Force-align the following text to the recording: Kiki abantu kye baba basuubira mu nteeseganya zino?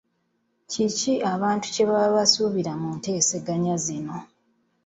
Kiki 0.71 1.13
abantu 1.33 1.65
kye 1.73 1.83
baba 1.89 2.09
basuubira 2.17 2.71
mu 2.81 2.89
nteeseganya 2.97 3.75
zino? 3.85 4.15